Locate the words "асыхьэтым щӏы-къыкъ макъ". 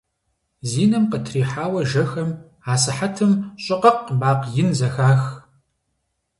2.73-4.45